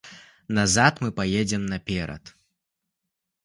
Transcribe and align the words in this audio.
Назад 0.57 1.03
мы 1.03 1.09
паедзем 1.21 1.69
наперад! 1.77 2.23